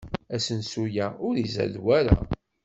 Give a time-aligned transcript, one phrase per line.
[0.35, 2.15] Asensu-a ur izad wara.